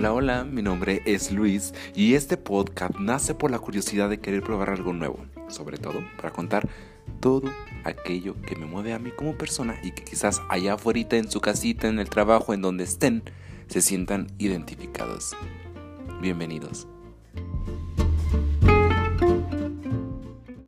Hola, 0.00 0.14
hola, 0.14 0.44
mi 0.44 0.62
nombre 0.62 1.02
es 1.04 1.30
Luis 1.30 1.74
y 1.94 2.14
este 2.14 2.38
podcast 2.38 2.98
nace 2.98 3.34
por 3.34 3.50
la 3.50 3.58
curiosidad 3.58 4.08
de 4.08 4.18
querer 4.18 4.42
probar 4.42 4.70
algo 4.70 4.94
nuevo, 4.94 5.26
sobre 5.48 5.76
todo 5.76 6.02
para 6.16 6.30
contar 6.30 6.66
todo 7.20 7.50
aquello 7.84 8.34
que 8.40 8.56
me 8.56 8.64
mueve 8.64 8.94
a 8.94 8.98
mí 8.98 9.10
como 9.10 9.36
persona 9.36 9.78
y 9.82 9.92
que 9.92 10.02
quizás 10.02 10.40
allá 10.48 10.72
afuera 10.72 11.04
en 11.10 11.30
su 11.30 11.42
casita, 11.42 11.86
en 11.86 11.98
el 11.98 12.08
trabajo, 12.08 12.54
en 12.54 12.62
donde 12.62 12.84
estén, 12.84 13.24
se 13.66 13.82
sientan 13.82 14.28
identificados. 14.38 15.36
Bienvenidos. 16.22 16.88